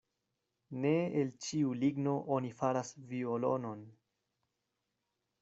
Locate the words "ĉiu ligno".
1.47-2.15